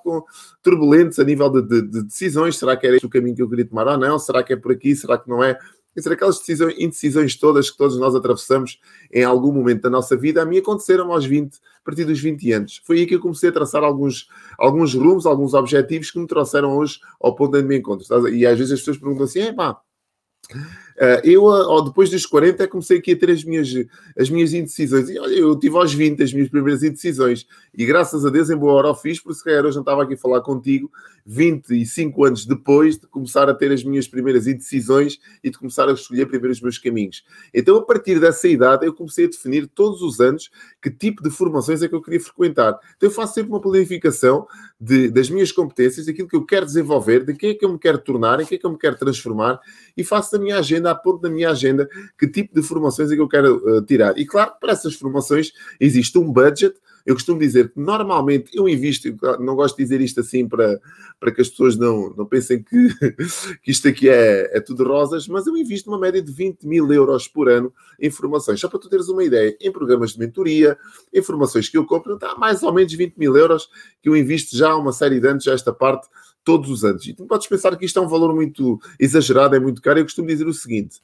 turbulentos 0.62 1.18
a 1.18 1.24
nível 1.24 1.50
de, 1.50 1.62
de, 1.62 1.82
de 1.82 2.02
decisões. 2.04 2.56
Será 2.56 2.76
que 2.76 2.86
era 2.86 2.96
este 2.96 3.06
o 3.06 3.10
caminho 3.10 3.36
que 3.36 3.42
eu 3.42 3.48
queria 3.48 3.66
tomar 3.66 3.86
ou 3.88 3.98
não? 3.98 4.18
Será 4.18 4.42
que 4.42 4.52
é 4.52 4.56
por 4.56 4.72
aqui? 4.72 4.94
Será 4.94 5.18
que 5.18 5.28
não 5.28 5.42
é? 5.42 5.58
Dizer, 5.96 6.12
aquelas 6.12 6.38
decisões, 6.38 6.74
indecisões 6.78 7.36
todas 7.36 7.70
que 7.70 7.78
todos 7.78 7.98
nós 7.98 8.14
atravessamos 8.14 8.78
em 9.10 9.24
algum 9.24 9.50
momento 9.50 9.82
da 9.82 9.90
nossa 9.90 10.16
vida, 10.16 10.42
a 10.42 10.44
mim 10.44 10.58
aconteceram 10.58 11.10
aos 11.10 11.24
20, 11.24 11.56
a 11.56 11.84
partir 11.84 12.04
dos 12.04 12.20
20 12.20 12.52
anos. 12.52 12.82
Foi 12.84 12.98
aí 12.98 13.06
que 13.06 13.14
eu 13.14 13.20
comecei 13.20 13.48
a 13.48 13.52
traçar 13.52 13.82
alguns, 13.82 14.28
alguns 14.58 14.94
rumos, 14.94 15.24
alguns 15.24 15.54
objetivos 15.54 16.10
que 16.10 16.18
me 16.18 16.26
trouxeram 16.26 16.76
hoje 16.76 17.00
ao 17.20 17.34
ponto 17.34 17.56
onde 17.56 17.66
me 17.66 17.78
encontro. 17.78 18.06
E 18.28 18.46
às 18.46 18.58
vezes 18.58 18.72
as 18.72 18.80
pessoas 18.80 18.98
perguntam 18.98 19.24
assim, 19.24 19.40
é 19.40 19.52
pá, 19.52 19.80
eu, 21.24 21.44
uh, 21.44 21.82
depois 21.84 22.10
dos 22.10 22.24
40, 22.24 22.66
comecei 22.68 22.98
aqui 22.98 23.12
a 23.12 23.16
ter 23.16 23.30
as 23.30 23.44
minhas, 23.44 23.68
as 24.18 24.30
minhas 24.30 24.52
indecisões. 24.52 25.08
E 25.08 25.18
olha, 25.18 25.34
eu 25.34 25.58
tive 25.58 25.76
aos 25.76 25.92
20 25.92 26.22
as 26.22 26.32
minhas 26.32 26.48
primeiras 26.48 26.82
indecisões. 26.82 27.46
E 27.76 27.84
graças 27.84 28.24
a 28.24 28.30
Deus, 28.30 28.50
em 28.50 28.56
boa 28.56 28.72
hora 28.72 28.90
o 28.90 28.94
fiz, 28.94 29.20
porque 29.20 29.38
se 29.38 29.44
calhar 29.44 29.64
hoje 29.64 29.76
não 29.76 29.82
estava 29.82 30.02
aqui 30.02 30.14
a 30.14 30.18
falar 30.18 30.40
contigo 30.40 30.90
25 31.26 32.24
anos 32.24 32.46
depois 32.46 32.96
de 32.96 33.06
começar 33.08 33.48
a 33.50 33.54
ter 33.54 33.72
as 33.72 33.82
minhas 33.82 34.06
primeiras 34.06 34.46
indecisões 34.46 35.18
e 35.42 35.50
de 35.50 35.58
começar 35.58 35.88
a 35.88 35.92
escolher 35.92 36.26
primeiro 36.26 36.52
os 36.52 36.60
meus 36.60 36.78
caminhos. 36.78 37.24
Então, 37.52 37.76
a 37.76 37.82
partir 37.82 38.20
dessa 38.20 38.46
idade, 38.46 38.86
eu 38.86 38.94
comecei 38.94 39.24
a 39.24 39.28
definir 39.28 39.66
todos 39.66 40.02
os 40.02 40.20
anos 40.20 40.50
que 40.80 40.88
tipo 40.88 41.22
de 41.22 41.30
formações 41.30 41.82
é 41.82 41.88
que 41.88 41.94
eu 41.94 42.02
queria 42.02 42.20
frequentar. 42.20 42.78
Então, 42.96 43.08
eu 43.08 43.10
faço 43.10 43.34
sempre 43.34 43.50
uma 43.50 43.60
planificação 43.60 44.46
de, 44.80 45.08
das 45.08 45.28
minhas 45.28 45.50
competências, 45.50 46.06
daquilo 46.06 46.28
que 46.28 46.36
eu 46.36 46.46
quero 46.46 46.64
desenvolver, 46.64 47.24
de 47.24 47.34
quem 47.34 47.50
é 47.50 47.54
que 47.54 47.64
eu 47.64 47.72
me 47.72 47.78
quero 47.78 47.98
tornar, 47.98 48.40
em 48.40 48.46
que 48.46 48.54
é 48.54 48.58
que 48.58 48.66
eu 48.66 48.70
me 48.70 48.78
quero 48.78 48.96
transformar 48.96 49.58
e 49.96 50.04
faço 50.04 50.32
da 50.32 50.38
minha 50.38 50.58
agenda, 50.58 50.85
aponto 50.90 51.22
na 51.22 51.30
minha 51.30 51.50
agenda 51.50 51.88
que 52.18 52.26
tipo 52.26 52.54
de 52.54 52.66
formações 52.66 53.10
é 53.10 53.14
que 53.14 53.20
eu 53.20 53.28
quero 53.28 53.56
uh, 53.66 53.82
tirar. 53.82 54.16
E 54.18 54.26
claro, 54.26 54.52
para 54.60 54.72
essas 54.72 54.94
formações 54.94 55.52
existe 55.80 56.18
um 56.18 56.32
budget 56.32 56.74
eu 57.06 57.14
costumo 57.14 57.38
dizer 57.38 57.72
que 57.72 57.78
normalmente 57.80 58.50
eu 58.52 58.68
invisto, 58.68 59.08
não 59.38 59.54
gosto 59.54 59.76
de 59.76 59.84
dizer 59.84 60.00
isto 60.00 60.18
assim 60.18 60.46
para, 60.48 60.80
para 61.20 61.30
que 61.30 61.40
as 61.40 61.48
pessoas 61.48 61.76
não, 61.76 62.10
não 62.10 62.26
pensem 62.26 62.60
que, 62.60 62.88
que 63.62 63.70
isto 63.70 63.86
aqui 63.86 64.08
é, 64.08 64.56
é 64.56 64.60
tudo 64.60 64.82
rosas, 64.82 65.28
mas 65.28 65.46
eu 65.46 65.56
invisto 65.56 65.88
uma 65.88 66.00
média 66.00 66.20
de 66.20 66.32
20 66.32 66.66
mil 66.66 66.92
euros 66.92 67.28
por 67.28 67.48
ano 67.48 67.72
em 68.00 68.10
formações. 68.10 68.58
Só 68.58 68.68
para 68.68 68.80
tu 68.80 68.88
teres 68.88 69.08
uma 69.08 69.22
ideia, 69.22 69.56
em 69.60 69.70
programas 69.70 70.14
de 70.14 70.18
mentoria, 70.18 70.76
em 71.14 71.22
formações 71.22 71.68
que 71.68 71.78
eu 71.78 71.86
compro, 71.86 72.14
está 72.14 72.34
mais 72.34 72.64
ou 72.64 72.72
menos 72.72 72.92
20 72.92 73.16
mil 73.16 73.36
euros 73.36 73.68
que 74.02 74.08
eu 74.08 74.16
invisto 74.16 74.56
já 74.56 74.70
há 74.70 74.76
uma 74.76 74.92
série 74.92 75.20
de 75.20 75.28
anos, 75.28 75.44
já 75.44 75.52
esta 75.52 75.72
parte, 75.72 76.08
todos 76.46 76.70
os 76.70 76.84
anos. 76.84 77.04
E 77.06 77.12
tu 77.12 77.26
podes 77.26 77.48
pensar 77.48 77.76
que 77.76 77.84
isto 77.84 77.98
é 77.98 78.02
um 78.02 78.08
valor 78.08 78.32
muito 78.32 78.80
exagerado, 79.00 79.56
é 79.56 79.60
muito 79.60 79.82
caro. 79.82 79.98
Eu 79.98 80.04
costumo 80.04 80.28
dizer 80.28 80.46
o 80.46 80.54
seguinte: 80.54 81.00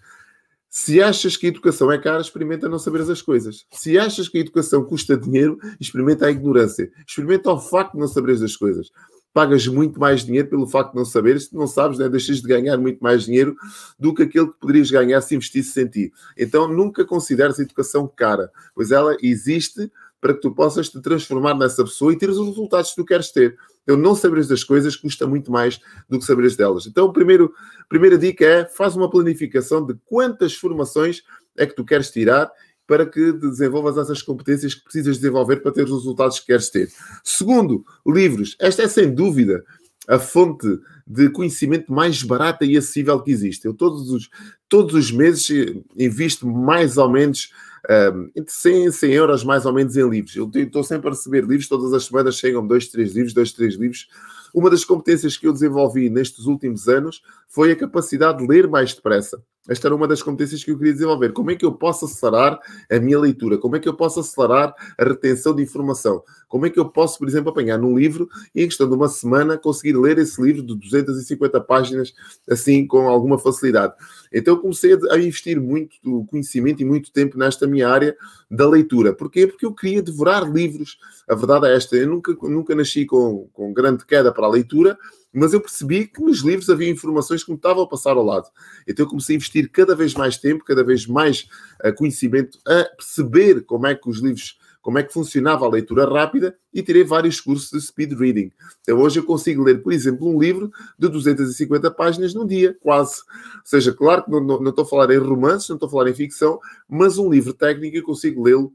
se 0.71 1.03
achas 1.03 1.37
que 1.37 1.47
a 1.47 1.49
educação 1.49 1.91
é 1.91 1.99
cara, 1.99 2.23
experimenta 2.23 2.69
não 2.69 2.79
saber 2.79 3.03
as 3.03 3.21
coisas. 3.21 3.67
Se 3.73 3.99
achas 3.99 4.29
que 4.29 4.39
a 4.39 4.41
educação 4.41 4.85
custa 4.85 5.17
dinheiro, 5.17 5.59
experimenta 5.81 6.27
a 6.27 6.31
ignorância. 6.31 6.91
Experimenta 7.07 7.51
o 7.51 7.61
facto 7.61 7.95
de 7.95 7.99
não 7.99 8.07
saberes 8.07 8.41
as 8.41 8.57
coisas. 8.57 8.91
Pagas 9.35 9.67
muito 9.67 9.99
mais 9.99 10.25
dinheiro 10.25 10.49
pelo 10.49 10.67
facto 10.67 10.93
de 10.93 10.99
não 10.99 11.05
saberes, 11.05 11.47
se 11.47 11.55
não 11.55 11.67
sabes, 11.67 11.99
né, 11.99 12.09
deixas 12.09 12.41
de 12.41 12.47
ganhar 12.47 12.77
muito 12.77 13.01
mais 13.01 13.25
dinheiro 13.25 13.57
do 13.99 14.15
que 14.15 14.23
aquele 14.23 14.47
que 14.47 14.61
poderias 14.61 14.91
ganhar 14.91 15.21
se 15.23 15.35
investisse 15.35 15.81
em 15.81 15.89
ti. 15.89 16.13
Então 16.37 16.69
nunca 16.69 17.05
consideres 17.05 17.59
a 17.59 17.63
educação 17.63 18.07
cara, 18.07 18.51
pois 18.75 18.93
ela 18.93 19.17
existe 19.23 19.91
para 20.23 20.35
que 20.35 20.41
tu 20.41 20.55
possas 20.55 20.88
te 20.88 21.02
transformar 21.02 21.59
nessa 21.59 21.83
pessoa 21.83 22.12
e 22.12 22.17
ter 22.17 22.31
os 22.31 22.38
resultados 22.38 22.91
que 22.91 22.97
tu 22.97 23.05
queres 23.05 23.33
ter. 23.33 23.57
Então, 23.83 23.97
não 23.97 24.14
saberes 24.14 24.47
das 24.47 24.62
coisas 24.62 24.95
custa 24.95 25.26
muito 25.26 25.50
mais 25.50 25.81
do 26.09 26.17
que 26.17 26.25
saberes 26.25 26.55
delas. 26.55 26.87
Então, 26.87 27.09
a 27.09 27.12
primeiro, 27.12 27.52
primeira 27.88 28.17
dica 28.17 28.47
é 28.47 28.64
faz 28.64 28.95
uma 28.95 29.11
planificação 29.11 29.85
de 29.85 29.95
quantas 30.05 30.55
formações 30.55 31.25
é 31.59 31.67
que 31.67 31.75
tu 31.75 31.85
queres 31.85 32.09
tirar 32.09 32.49
para 32.87 33.05
que 33.05 33.33
desenvolvas 33.33 33.99
essas 33.99 34.23
competências 34.23 34.76
que 34.76 34.85
precisas 34.85 35.17
desenvolver 35.17 35.57
para 35.57 35.73
ter 35.73 35.85
os 35.85 35.91
resultados 35.91 36.38
que 36.38 36.47
queres 36.47 36.71
ter. 36.71 36.88
Segundo, 37.25 37.85
livros. 38.07 38.57
Esta 38.61 38.83
é 38.83 38.88
sem 38.88 39.12
dúvida 39.12 39.64
a 40.07 40.21
fonte 40.21 40.69
de 41.05 41.31
conhecimento 41.31 41.93
mais 41.93 42.23
barata 42.23 42.64
e 42.64 42.76
acessível 42.76 43.21
que 43.21 43.33
existe. 43.33 43.67
Eu 43.67 43.75
todos 43.75 44.09
os, 44.11 44.31
todos 44.69 44.95
os 44.95 45.11
meses 45.11 45.49
invisto 45.97 46.47
mais 46.47 46.97
ou 46.97 47.11
menos 47.11 47.50
um, 47.91 48.31
entre 48.37 48.53
100 48.53 48.87
e 48.87 48.93
100 48.93 49.12
euros 49.12 49.45
mais 49.45 49.67
ou 49.67 49.73
menos 49.73 49.97
em 49.97 50.09
livros. 50.09 50.37
Eu 50.37 50.51
estou 50.55 50.85
sempre 50.85 51.09
a 51.09 51.11
receber 51.11 51.45
livros, 51.45 51.69
todas 51.69 51.93
as 51.93 52.05
semanas 52.05 52.37
chegam 52.37 52.67
dois, 52.67 52.89
três 52.89 53.15
livros, 53.15 53.35
dois, 53.35 53.53
três 53.53 53.75
livros. 53.75 54.09
Uma 54.55 54.71
das 54.71 54.85
competências 54.85 55.37
que 55.37 55.47
eu 55.47 55.53
desenvolvi 55.53 56.11
nestes 56.11 56.47
últimos 56.47 56.89
anos 56.89 57.23
foi 57.49 57.73
a 57.73 57.77
capacidade 57.77 58.39
de 58.39 58.47
ler 58.47 58.69
mais 58.69 58.95
depressa. 58.95 59.43
Esta 59.69 59.87
era 59.87 59.95
uma 59.95 60.09
das 60.09 60.23
competências 60.23 60.64
que 60.64 60.73
eu 60.73 60.76
queria 60.76 60.92
desenvolver. 60.92 61.33
Como 61.33 61.50
é 61.52 61.54
que 61.54 61.64
eu 61.64 61.73
posso 61.73 62.04
acelerar 62.04 62.59
a 62.90 62.99
minha 62.99 63.19
leitura? 63.19 63.57
Como 63.57 63.76
é 63.76 63.78
que 63.78 63.88
eu 63.88 63.95
posso 63.95 64.19
acelerar 64.19 64.75
a 64.99 65.04
retenção 65.04 65.54
de 65.54 65.62
informação? 65.62 66.23
Como 66.49 66.66
é 66.66 66.71
que 66.71 66.81
eu 66.81 66.88
posso, 66.88 67.16
por 67.19 67.28
exemplo, 67.28 67.50
apanhar 67.50 67.78
num 67.78 67.97
livro 67.97 68.28
e 68.52 68.62
em 68.62 68.66
questão 68.66 68.88
de 68.88 68.95
uma 68.95 69.09
semana 69.09 69.57
conseguir 69.57 69.97
ler 69.97 70.19
esse 70.19 70.42
livro 70.42 70.62
de 70.62 70.75
250 70.75 71.61
páginas 71.61 72.12
assim 72.50 72.85
com 72.87 73.09
alguma 73.09 73.38
facilidade? 73.38 73.95
Então 74.33 74.54
eu 74.54 74.61
comecei 74.61 74.99
a 75.11 75.16
investir 75.16 75.61
muito 75.61 76.25
conhecimento 76.26 76.83
e 76.83 76.85
muito 76.85 77.12
tempo 77.12 77.38
nesta 77.38 77.64
minha 77.64 77.88
área 77.88 78.16
da 78.50 78.69
leitura. 78.69 79.14
Porquê? 79.14 79.47
Porque 79.47 79.64
eu 79.64 79.73
queria 79.73 80.02
devorar 80.02 80.42
livros. 80.42 80.99
A 81.28 81.37
verdade 81.37 81.66
é 81.66 81.76
esta, 81.76 81.95
eu 81.95 82.09
nunca, 82.09 82.37
nunca 82.42 82.75
nasci 82.75 83.07
com, 83.07 83.49
com 83.52 83.73
grande 83.73 84.04
queda 84.04 84.33
para 84.33 84.45
a 84.45 84.50
leitura, 84.50 84.99
mas 85.33 85.53
eu 85.53 85.61
percebi 85.61 86.07
que 86.07 86.23
nos 86.23 86.41
livros 86.41 86.69
havia 86.69 86.91
informações 86.91 87.43
que 87.43 87.51
me 87.51 87.57
estavam 87.57 87.83
a 87.83 87.89
passar 87.89 88.17
ao 88.17 88.25
lado. 88.25 88.49
Então 88.87 89.07
eu 89.07 89.09
comecei 89.09 89.35
a 89.35 89.39
investir 89.39 89.71
cada 89.71 89.95
vez 89.95 90.15
mais 90.15 90.37
tempo, 90.37 90.65
cada 90.65 90.85
vez 90.85 91.07
mais 91.07 91.49
uh, 91.85 91.95
conhecimento, 91.95 92.59
a 92.67 92.85
perceber 92.97 93.62
como 93.62 93.87
é 93.87 93.95
que 93.95 94.09
os 94.09 94.19
livros, 94.19 94.59
como 94.83 94.99
é 94.99 95.03
que 95.03 95.12
funcionava 95.12 95.65
a 95.65 95.71
leitura 95.71 96.05
rápida 96.05 96.57
e 96.73 96.83
tirei 96.83 97.05
vários 97.05 97.41
cursos 97.41 97.71
de 97.71 97.81
speed 97.81 98.12
reading. 98.12 98.53
Então 98.83 99.01
hoje 99.01 99.21
eu 99.21 99.25
consigo 99.25 99.62
ler, 99.62 99.83
por 99.83 99.93
exemplo, 99.93 100.29
um 100.29 100.39
livro 100.39 100.71
de 100.99 101.09
250 101.09 101.91
páginas 101.93 102.35
num 102.35 102.47
dia, 102.47 102.77
quase. 102.81 103.23
Ou 103.57 103.61
seja, 103.65 103.93
claro 103.93 104.25
que 104.25 104.31
não, 104.31 104.41
não, 104.41 104.61
não 104.61 104.71
estou 104.71 104.85
a 104.85 104.89
falar 104.89 105.11
em 105.11 105.19
romances, 105.19 105.69
não 105.69 105.77
estou 105.77 105.87
a 105.87 105.91
falar 105.91 106.11
em 106.11 106.15
ficção, 106.15 106.61
mas 106.89 107.17
um 107.17 107.31
livro 107.31 107.55
técnico 107.55 107.97
eu 107.97 108.03
consigo 108.03 108.43
lê-lo 108.43 108.73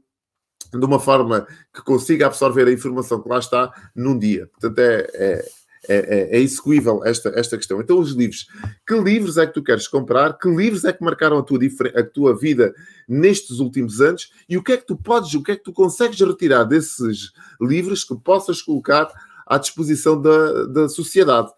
de 0.72 0.84
uma 0.84 0.98
forma 0.98 1.46
que 1.72 1.82
consiga 1.82 2.26
absorver 2.26 2.66
a 2.66 2.72
informação 2.72 3.22
que 3.22 3.28
lá 3.28 3.38
está 3.38 3.72
num 3.94 4.18
dia. 4.18 4.48
Portanto, 4.48 4.78
é, 4.80 5.06
é 5.14 5.48
é, 5.88 5.96
é, 5.96 6.36
é 6.36 6.40
execuível 6.40 7.02
esta, 7.04 7.30
esta 7.30 7.56
questão. 7.56 7.80
Então, 7.80 7.98
os 7.98 8.12
livros. 8.12 8.46
Que 8.86 8.94
livros 8.94 9.38
é 9.38 9.46
que 9.46 9.54
tu 9.54 9.62
queres 9.62 9.88
comprar? 9.88 10.38
Que 10.38 10.48
livros 10.48 10.84
é 10.84 10.92
que 10.92 11.02
marcaram 11.02 11.38
a 11.38 11.42
tua, 11.42 11.58
a 11.94 12.02
tua 12.02 12.36
vida 12.36 12.74
nestes 13.08 13.58
últimos 13.58 14.00
anos? 14.00 14.30
E 14.48 14.56
o 14.56 14.62
que 14.62 14.72
é 14.72 14.76
que 14.76 14.86
tu 14.86 14.96
podes, 14.96 15.34
o 15.34 15.42
que 15.42 15.52
é 15.52 15.56
que 15.56 15.64
tu 15.64 15.72
consegues 15.72 16.20
retirar 16.20 16.64
desses 16.64 17.32
livros 17.60 18.04
que 18.04 18.14
possas 18.16 18.60
colocar 18.60 19.08
à 19.46 19.56
disposição 19.58 20.20
da, 20.20 20.66
da 20.66 20.88
sociedade? 20.88 21.50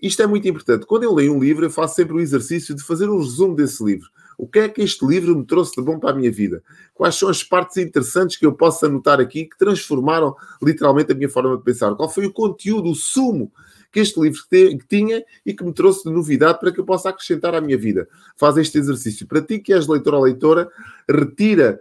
Isto 0.00 0.22
é 0.22 0.26
muito 0.26 0.46
importante. 0.46 0.86
Quando 0.86 1.04
eu 1.04 1.14
leio 1.14 1.34
um 1.34 1.40
livro, 1.40 1.64
eu 1.64 1.70
faço 1.70 1.96
sempre 1.96 2.14
o 2.14 2.20
exercício 2.20 2.74
de 2.74 2.82
fazer 2.82 3.08
um 3.08 3.18
resumo 3.18 3.56
desse 3.56 3.82
livro. 3.82 4.08
O 4.38 4.46
que 4.46 4.58
é 4.58 4.68
que 4.68 4.82
este 4.82 5.06
livro 5.06 5.36
me 5.36 5.44
trouxe 5.44 5.76
de 5.76 5.82
bom 5.82 5.98
para 5.98 6.10
a 6.10 6.14
minha 6.14 6.30
vida? 6.30 6.62
Quais 6.92 7.14
são 7.14 7.28
as 7.28 7.42
partes 7.42 7.76
interessantes 7.76 8.36
que 8.36 8.46
eu 8.46 8.52
posso 8.52 8.84
anotar 8.86 9.20
aqui 9.20 9.44
que 9.44 9.58
transformaram 9.58 10.34
literalmente 10.62 11.12
a 11.12 11.14
minha 11.14 11.28
forma 11.28 11.56
de 11.56 11.62
pensar? 11.62 11.94
Qual 11.94 12.08
foi 12.08 12.26
o 12.26 12.32
conteúdo, 12.32 12.90
o 12.90 12.94
sumo 12.94 13.52
que 13.92 14.00
este 14.00 14.20
livro 14.20 14.40
que 14.50 14.78
tinha 14.88 15.24
e 15.46 15.54
que 15.54 15.64
me 15.64 15.72
trouxe 15.72 16.04
de 16.04 16.10
novidade 16.10 16.58
para 16.58 16.72
que 16.72 16.80
eu 16.80 16.84
possa 16.84 17.10
acrescentar 17.10 17.54
à 17.54 17.60
minha 17.60 17.78
vida? 17.78 18.08
Faz 18.36 18.56
este 18.56 18.78
exercício. 18.78 19.26
Para 19.26 19.40
ti 19.40 19.58
que 19.58 19.72
és 19.72 19.86
leitor 19.86 20.14
ou 20.14 20.24
leitora, 20.24 20.68
retira 21.08 21.80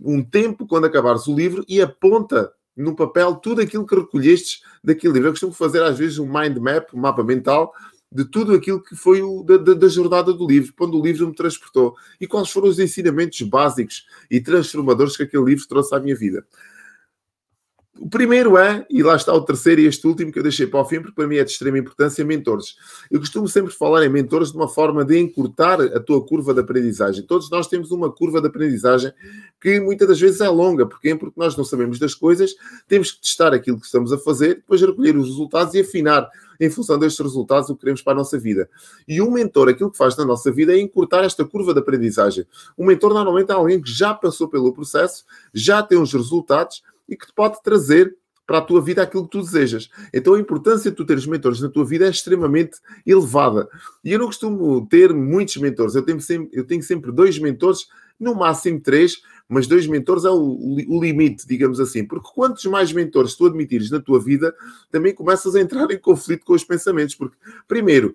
um 0.00 0.22
tempo 0.22 0.66
quando 0.66 0.84
acabares 0.86 1.26
o 1.26 1.34
livro 1.34 1.64
e 1.68 1.80
aponta 1.80 2.52
no 2.76 2.94
papel 2.96 3.36
tudo 3.36 3.60
aquilo 3.60 3.86
que 3.86 3.94
recolhestes 3.94 4.62
daquele 4.82 5.14
livro. 5.14 5.28
Eu 5.28 5.32
costumo 5.32 5.52
fazer 5.52 5.82
às 5.82 5.98
vezes 5.98 6.18
um 6.18 6.26
mind 6.26 6.58
map, 6.58 6.92
um 6.92 7.00
mapa 7.00 7.22
mental, 7.22 7.72
de 8.14 8.24
tudo 8.24 8.54
aquilo 8.54 8.80
que 8.80 8.94
foi 8.94 9.20
o, 9.20 9.42
da, 9.42 9.56
da, 9.56 9.88
jornada 9.88 10.32
do 10.32 10.46
livro, 10.46 10.72
quando 10.78 10.96
o 10.96 11.04
livro 11.04 11.26
me 11.26 11.34
transportou. 11.34 11.96
E 12.20 12.28
quais 12.28 12.48
foram 12.48 12.68
os 12.68 12.78
ensinamentos 12.78 13.42
básicos 13.42 14.06
e 14.30 14.40
transformadores 14.40 15.16
que 15.16 15.24
aquele 15.24 15.44
livro 15.44 15.66
trouxe 15.66 15.92
à 15.94 15.98
minha 15.98 16.14
vida. 16.14 16.46
O 18.00 18.08
primeiro 18.08 18.58
é, 18.58 18.84
e 18.90 19.04
lá 19.04 19.14
está 19.14 19.32
o 19.32 19.40
terceiro 19.40 19.80
e 19.80 19.86
este 19.86 20.04
último 20.04 20.32
que 20.32 20.38
eu 20.38 20.42
deixei 20.42 20.66
para 20.66 20.80
o 20.80 20.84
fim, 20.84 21.00
porque 21.00 21.14
para 21.14 21.28
mim 21.28 21.36
é 21.36 21.44
de 21.44 21.52
extrema 21.52 21.78
importância, 21.78 22.24
mentores. 22.24 22.74
Eu 23.08 23.20
costumo 23.20 23.46
sempre 23.46 23.72
falar 23.72 24.04
em 24.04 24.08
mentores 24.08 24.50
de 24.50 24.56
uma 24.56 24.68
forma 24.68 25.04
de 25.04 25.16
encurtar 25.16 25.80
a 25.80 26.00
tua 26.00 26.24
curva 26.26 26.52
de 26.52 26.60
aprendizagem. 26.60 27.24
Todos 27.24 27.48
nós 27.50 27.68
temos 27.68 27.92
uma 27.92 28.10
curva 28.10 28.40
de 28.40 28.48
aprendizagem 28.48 29.12
que 29.60 29.78
muitas 29.78 30.08
das 30.08 30.20
vezes 30.20 30.40
é 30.40 30.48
longa. 30.48 30.86
Porquê? 30.86 31.14
Porque 31.14 31.38
nós 31.38 31.56
não 31.56 31.64
sabemos 31.64 32.00
das 32.00 32.14
coisas, 32.16 32.54
temos 32.88 33.12
que 33.12 33.22
testar 33.22 33.54
aquilo 33.54 33.78
que 33.78 33.86
estamos 33.86 34.12
a 34.12 34.18
fazer, 34.18 34.56
depois 34.56 34.80
recolher 34.80 35.16
os 35.16 35.28
resultados 35.28 35.74
e 35.74 35.80
afinar 35.80 36.28
em 36.60 36.70
função 36.70 36.98
destes 36.98 37.20
resultados 37.20 37.70
o 37.70 37.74
que 37.74 37.80
queremos 37.80 38.02
para 38.02 38.14
a 38.14 38.16
nossa 38.16 38.38
vida. 38.38 38.68
E 39.06 39.20
um 39.20 39.30
mentor, 39.30 39.68
aquilo 39.68 39.90
que 39.90 39.98
faz 39.98 40.16
na 40.16 40.24
nossa 40.24 40.50
vida 40.50 40.72
é 40.72 40.80
encurtar 40.80 41.24
esta 41.24 41.44
curva 41.44 41.72
de 41.72 41.78
aprendizagem. 41.78 42.44
Um 42.76 42.86
mentor 42.86 43.14
normalmente 43.14 43.50
é 43.50 43.54
alguém 43.54 43.80
que 43.80 43.90
já 43.90 44.12
passou 44.12 44.48
pelo 44.48 44.72
processo, 44.72 45.24
já 45.52 45.82
tem 45.82 45.98
os 45.98 46.12
resultados 46.12 46.82
e 47.08 47.16
que 47.16 47.26
te 47.26 47.32
pode 47.34 47.62
trazer 47.62 48.14
para 48.46 48.58
a 48.58 48.62
tua 48.62 48.80
vida 48.80 49.02
aquilo 49.02 49.24
que 49.24 49.30
tu 49.30 49.40
desejas. 49.42 49.88
Então 50.12 50.34
a 50.34 50.40
importância 50.40 50.90
de 50.90 50.96
tu 50.96 51.04
teres 51.04 51.26
mentores 51.26 51.60
na 51.60 51.68
tua 51.68 51.84
vida 51.84 52.06
é 52.06 52.10
extremamente 52.10 52.78
elevada. 53.06 53.68
E 54.04 54.12
eu 54.12 54.18
não 54.18 54.26
costumo 54.26 54.86
ter 54.86 55.12
muitos 55.14 55.56
mentores, 55.56 55.94
eu 55.94 56.02
tenho 56.02 56.20
sempre, 56.20 56.50
eu 56.52 56.66
tenho 56.66 56.82
sempre 56.82 57.10
dois 57.10 57.38
mentores, 57.38 57.86
no 58.18 58.34
máximo 58.34 58.80
três, 58.80 59.22
mas 59.48 59.66
dois 59.66 59.86
mentores 59.86 60.24
é 60.24 60.30
o, 60.30 60.58
o, 60.88 61.02
limite, 61.02 61.46
digamos 61.46 61.80
assim. 61.80 62.04
Porque 62.04 62.28
quantos 62.34 62.64
mais 62.66 62.92
mentores 62.92 63.34
tu 63.34 63.46
admitires 63.46 63.90
na 63.90 64.00
tua 64.00 64.20
vida, 64.20 64.54
também 64.90 65.14
começas 65.14 65.54
a 65.54 65.60
entrar 65.60 65.90
em 65.90 65.98
conflito 65.98 66.44
com 66.44 66.54
os 66.54 66.64
pensamentos. 66.64 67.14
Porque, 67.14 67.36
primeiro, 67.66 68.14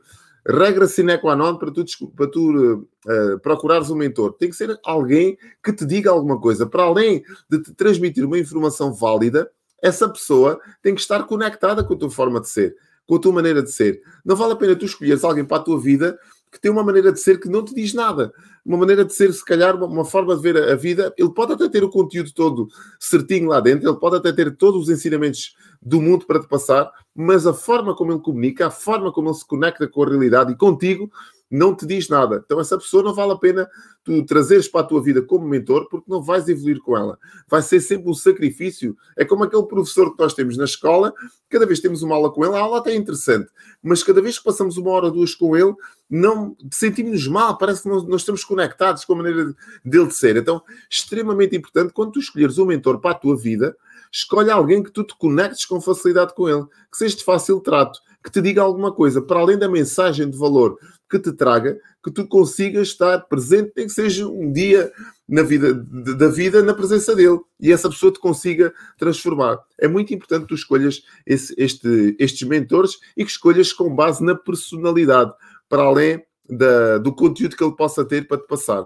regra 0.50 0.88
sine 0.88 1.18
qua 1.18 1.36
non 1.36 1.58
para 1.58 1.72
tu, 1.72 1.84
para 2.16 2.28
tu 2.28 2.88
uh, 3.06 3.40
procurares 3.42 3.90
um 3.90 3.96
mentor. 3.96 4.34
Tem 4.34 4.50
que 4.50 4.56
ser 4.56 4.78
alguém 4.84 5.38
que 5.64 5.72
te 5.72 5.86
diga 5.86 6.10
alguma 6.10 6.40
coisa. 6.40 6.66
Para 6.66 6.84
além 6.84 7.24
de 7.50 7.62
te 7.62 7.74
transmitir 7.74 8.26
uma 8.26 8.40
informação 8.40 8.94
válida, 8.94 9.50
essa 9.82 10.10
pessoa 10.10 10.60
tem 10.82 10.96
que 10.96 11.02
estar 11.02 11.24
conectada 11.24 11.84
com 11.84 11.94
a 11.94 11.98
tua 11.98 12.10
forma 12.10 12.42
de 12.42 12.50
ser, 12.50 12.76
com 13.06 13.16
a 13.16 13.20
tua 13.20 13.32
maneira 13.32 13.62
de 13.62 13.72
ser. 13.72 14.02
Não 14.26 14.36
vale 14.36 14.54
a 14.54 14.56
pena 14.56 14.76
tu 14.76 14.86
escolheres 14.86 15.24
alguém 15.24 15.46
para 15.46 15.58
a 15.58 15.64
tua 15.64 15.80
vida 15.80 16.18
que 16.52 16.60
tem 16.60 16.72
uma 16.72 16.84
maneira 16.84 17.12
de 17.12 17.20
ser 17.20 17.40
que 17.40 17.50
não 17.50 17.64
te 17.64 17.74
diz 17.74 17.94
nada. 17.94 18.34
Uma 18.66 18.78
maneira 18.78 19.06
de 19.06 19.14
ser, 19.14 19.32
se 19.34 19.44
calhar, 19.44 19.76
uma, 19.76 20.06
forma 20.06 20.36
de 20.36 20.42
ver 20.42 20.58
a, 20.58 20.76
vida. 20.76 21.14
Ele 21.18 21.34
pode 21.34 21.54
até 21.54 21.70
ter 21.70 21.84
o 21.84 21.90
conteúdo 21.90 22.32
todo 22.34 22.68
certinho 23.00 23.50
lá 23.50 23.60
dentro, 23.60 23.90
ele 23.90 24.00
pode 24.00 24.18
até 24.18 24.32
ter 24.32 24.56
todos 24.56 24.84
os 24.84 24.90
ensinamentos 24.90 25.56
do 25.82 26.02
mundo 26.02 26.26
para 26.26 26.40
te 26.40 26.48
passar, 26.48 26.92
mas 27.16 27.48
a 27.48 27.54
forma 27.54 27.96
como 27.96 28.12
ele 28.12 28.20
comunica, 28.20 28.68
a 28.68 28.72
forma 28.72 29.12
como 29.12 29.30
ele 29.30 29.36
se 29.36 29.48
conecta 29.48 29.88
com 29.88 30.04
a 30.04 30.08
realidade 30.08 30.52
e 30.52 30.58
contigo, 30.58 31.10
não 31.50 31.76
te 31.76 31.86
diz 31.86 32.08
nada. 32.10 32.42
Então, 32.46 32.60
essa 32.60 32.78
pessoa 32.78 33.02
não 33.02 33.14
vale 33.14 33.32
a 33.32 33.38
pena 33.38 33.70
tu 34.04 34.24
trazeres 34.24 34.68
para 34.68 34.82
a 34.82 34.84
tua 34.84 35.02
vida 35.02 35.22
como 35.22 35.48
mentor, 35.48 35.88
porque 35.90 36.10
não 36.10 36.22
vais 36.22 36.48
evoluir 36.48 36.80
com 36.80 36.96
ela. 36.96 37.18
Vai 37.48 37.62
ser 37.62 37.80
sempre 37.80 38.10
um 38.10 38.14
sacrifício. 38.14 38.96
É 39.18 39.26
como 39.26 39.44
aquele 39.44 39.64
professor 39.64 40.16
que 40.16 40.22
nós 40.22 40.34
temos 40.34 40.58
na 40.58 40.66
escola, 40.66 41.14
cada 41.50 41.66
vez 41.66 41.80
temos 41.80 42.02
uma 42.02 42.16
aula 42.16 42.32
com 42.32 42.46
ele, 42.46 42.56
a 42.56 42.60
aula 42.60 42.80
até 42.80 42.92
é 42.92 42.96
interessante, 42.96 43.50
mas 43.82 44.04
cada 44.04 44.22
vez 44.22 44.38
que 44.38 44.44
passamos 44.44 44.78
uma 44.78 44.92
hora 44.92 45.06
ou 45.06 45.12
duas 45.12 45.34
com 45.34 45.56
ele, 45.56 45.74
não 46.10 46.56
sentimos-nos 46.72 47.28
mal, 47.28 47.58
parece 47.58 47.84
que 47.84 47.90
nós 47.90 48.22
estamos 48.22 48.44
conectados 48.44 49.04
com 49.06 49.14
a 49.14 49.18
maneira 49.18 49.54
dele 49.84 50.08
de 50.08 50.16
ser. 50.16 50.38
Então, 50.38 50.62
extremamente 50.90 51.56
importante, 51.56 51.94
quando 51.94 52.14
tu 52.14 52.20
escolheres 52.20 52.58
um 52.58 52.66
mentor 52.66 53.00
para 53.00 53.12
a 53.12 53.16
tua 53.16 53.36
vida, 53.36 53.76
escolhe 54.12 54.50
alguém 54.50 54.82
que 54.82 54.92
tu 54.92 55.04
te 55.04 55.16
conectes 55.18 55.66
com 55.66 55.82
facilidade 55.82 56.34
com 56.34 56.48
ele, 56.48 56.66
que 56.92 56.98
seja 56.98 57.18
de 57.18 57.24
fácil 57.24 57.60
trato, 57.60 58.00
que 58.24 58.32
te 58.32 58.42
diga 58.42 58.62
alguma 58.62 58.92
coisa, 58.92 59.22
para 59.22 59.40
além 59.40 59.58
da 59.58 59.70
mensagem 59.70 60.30
de 60.30 60.38
valor 60.38 60.78
que 61.10 61.20
te 61.20 61.32
traga, 61.32 61.80
que 62.04 62.12
tu 62.12 62.28
consigas 62.28 62.90
estar 62.90 63.20
presente, 63.22 63.72
nem 63.76 63.88
que 63.88 63.94
seja 63.94 64.28
um 64.28 64.52
dia 64.52 64.92
na 65.28 65.42
vida 65.42 65.74
da 65.74 66.28
vida 66.28 66.62
na 66.62 66.74
presença 66.74 67.16
dele 67.16 67.40
e 67.60 67.72
essa 67.72 67.90
pessoa 67.90 68.12
te 68.12 68.20
consiga 68.20 68.74
transformar. 68.98 69.60
É 69.80 69.88
muito 69.88 70.14
importante 70.14 70.44
que 70.44 70.50
tu 70.50 70.56
escolhas 70.56 71.04
esse, 71.26 71.54
este, 71.58 72.16
estes 72.20 72.48
mentores 72.48 73.00
e 73.18 73.26
que 73.26 73.32
escolhas 73.32 73.74
com 73.74 73.94
base 73.94 74.24
na 74.24 74.36
personalidade, 74.36 75.34
para 75.68 75.84
além 75.84 76.24
da, 76.50 76.98
do 76.98 77.14
conteúdo 77.14 77.56
que 77.56 77.64
ele 77.64 77.76
possa 77.76 78.06
ter 78.06 78.28
para 78.28 78.38
te 78.38 78.48
passar. 78.48 78.86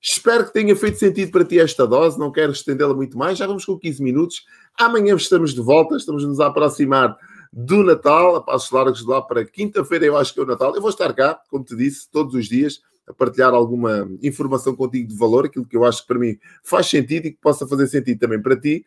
Espero 0.00 0.46
que 0.46 0.52
tenha 0.52 0.74
feito 0.74 0.98
sentido 0.98 1.30
para 1.30 1.44
ti 1.44 1.60
esta 1.60 1.86
dose. 1.86 2.18
Não 2.18 2.32
quero 2.32 2.50
estendê-la 2.50 2.92
muito 2.92 3.16
mais. 3.16 3.38
Já 3.38 3.46
vamos 3.46 3.64
com 3.64 3.78
15 3.78 4.02
minutos. 4.02 4.44
Amanhã 4.76 5.14
estamos 5.14 5.54
de 5.54 5.60
volta. 5.60 5.96
Estamos 5.96 6.24
nos 6.24 6.40
aproximar 6.40 7.16
do 7.52 7.82
Natal, 7.82 8.36
a 8.36 8.42
passos 8.42 8.70
largos 8.70 9.00
de 9.00 9.06
lá 9.06 9.20
para 9.20 9.44
quinta-feira, 9.44 10.06
eu 10.06 10.16
acho 10.16 10.32
que 10.32 10.40
é 10.40 10.42
o 10.42 10.46
Natal. 10.46 10.74
Eu 10.74 10.80
vou 10.80 10.90
estar 10.90 11.12
cá, 11.12 11.38
como 11.50 11.62
te 11.64 11.76
disse, 11.76 12.08
todos 12.10 12.34
os 12.34 12.46
dias, 12.46 12.80
a 13.06 13.12
partilhar 13.12 13.52
alguma 13.52 14.08
informação 14.22 14.74
contigo 14.74 15.08
de 15.08 15.16
valor, 15.16 15.46
aquilo 15.46 15.66
que 15.66 15.76
eu 15.76 15.84
acho 15.84 16.02
que 16.02 16.08
para 16.08 16.18
mim 16.18 16.38
faz 16.64 16.86
sentido 16.86 17.26
e 17.26 17.32
que 17.32 17.38
possa 17.40 17.66
fazer 17.66 17.86
sentido 17.88 18.18
também 18.18 18.40
para 18.40 18.58
ti. 18.58 18.84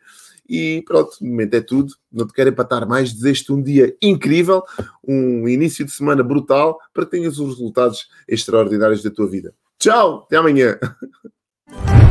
E 0.48 0.82
pronto, 0.86 1.16
no 1.20 1.28
momento 1.28 1.54
é 1.54 1.60
tudo. 1.60 1.94
Não 2.10 2.26
te 2.26 2.32
quero 2.32 2.50
empatar 2.50 2.88
mais. 2.88 3.12
Desejo-te 3.12 3.52
um 3.52 3.62
dia 3.62 3.96
incrível, 4.00 4.62
um 5.06 5.48
início 5.48 5.84
de 5.84 5.90
semana 5.90 6.22
brutal, 6.22 6.78
para 6.92 7.04
que 7.04 7.12
tenhas 7.12 7.38
os 7.38 7.56
resultados 7.56 8.08
extraordinários 8.28 9.02
da 9.02 9.10
tua 9.10 9.28
vida. 9.28 9.54
Tchau, 9.78 10.22
até 10.24 10.36
amanhã. 10.36 10.78